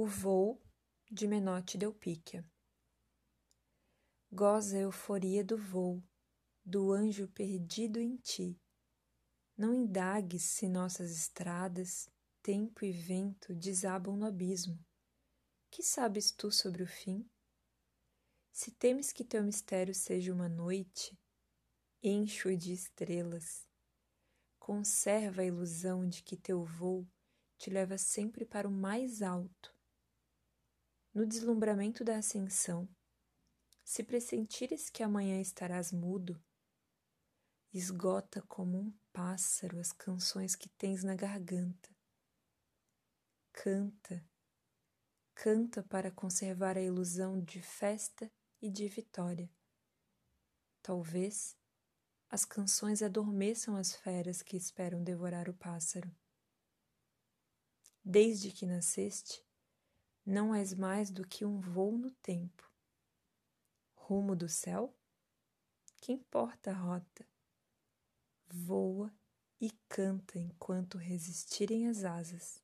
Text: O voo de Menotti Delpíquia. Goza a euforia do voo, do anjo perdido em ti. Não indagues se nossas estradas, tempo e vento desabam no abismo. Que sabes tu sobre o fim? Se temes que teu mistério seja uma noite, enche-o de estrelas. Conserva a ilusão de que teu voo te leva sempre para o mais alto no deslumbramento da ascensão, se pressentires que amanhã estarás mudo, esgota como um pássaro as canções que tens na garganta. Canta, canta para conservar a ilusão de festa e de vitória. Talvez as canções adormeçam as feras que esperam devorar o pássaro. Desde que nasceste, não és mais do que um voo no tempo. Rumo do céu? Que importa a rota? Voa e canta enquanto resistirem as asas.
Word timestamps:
O 0.00 0.06
voo 0.06 0.62
de 1.10 1.26
Menotti 1.26 1.76
Delpíquia. 1.76 2.48
Goza 4.30 4.76
a 4.76 4.82
euforia 4.82 5.42
do 5.42 5.58
voo, 5.58 6.00
do 6.64 6.92
anjo 6.92 7.26
perdido 7.26 7.98
em 7.98 8.16
ti. 8.16 8.56
Não 9.56 9.74
indagues 9.74 10.44
se 10.44 10.68
nossas 10.68 11.10
estradas, 11.10 12.08
tempo 12.40 12.84
e 12.84 12.92
vento 12.92 13.52
desabam 13.56 14.16
no 14.16 14.24
abismo. 14.24 14.78
Que 15.68 15.82
sabes 15.82 16.30
tu 16.30 16.52
sobre 16.52 16.84
o 16.84 16.86
fim? 16.86 17.28
Se 18.52 18.70
temes 18.70 19.12
que 19.12 19.24
teu 19.24 19.42
mistério 19.42 19.96
seja 19.96 20.32
uma 20.32 20.48
noite, 20.48 21.18
enche-o 22.00 22.56
de 22.56 22.72
estrelas. 22.72 23.66
Conserva 24.60 25.42
a 25.42 25.46
ilusão 25.46 26.08
de 26.08 26.22
que 26.22 26.36
teu 26.36 26.64
voo 26.64 27.04
te 27.56 27.68
leva 27.68 27.98
sempre 27.98 28.46
para 28.46 28.68
o 28.68 28.70
mais 28.70 29.22
alto 29.22 29.76
no 31.18 31.26
deslumbramento 31.26 32.04
da 32.04 32.16
ascensão, 32.16 32.88
se 33.82 34.04
pressentires 34.04 34.88
que 34.88 35.02
amanhã 35.02 35.40
estarás 35.40 35.90
mudo, 35.90 36.40
esgota 37.74 38.40
como 38.42 38.78
um 38.78 38.96
pássaro 39.12 39.80
as 39.80 39.90
canções 39.90 40.54
que 40.54 40.68
tens 40.68 41.02
na 41.02 41.16
garganta. 41.16 41.90
Canta, 43.52 44.24
canta 45.34 45.82
para 45.82 46.12
conservar 46.12 46.78
a 46.78 46.82
ilusão 46.82 47.42
de 47.42 47.60
festa 47.60 48.30
e 48.62 48.70
de 48.70 48.86
vitória. 48.86 49.50
Talvez 50.80 51.56
as 52.30 52.44
canções 52.44 53.02
adormeçam 53.02 53.74
as 53.74 53.92
feras 53.92 54.40
que 54.40 54.56
esperam 54.56 55.02
devorar 55.02 55.48
o 55.48 55.54
pássaro. 55.54 56.14
Desde 58.04 58.52
que 58.52 58.64
nasceste, 58.64 59.47
não 60.28 60.54
és 60.54 60.74
mais 60.74 61.10
do 61.10 61.26
que 61.26 61.42
um 61.42 61.58
voo 61.58 61.96
no 61.96 62.10
tempo. 62.10 62.70
Rumo 63.94 64.36
do 64.36 64.46
céu? 64.46 64.94
Que 66.02 66.12
importa 66.12 66.70
a 66.70 66.74
rota? 66.74 67.26
Voa 68.46 69.10
e 69.58 69.70
canta 69.88 70.38
enquanto 70.38 70.98
resistirem 70.98 71.88
as 71.88 72.04
asas. 72.04 72.62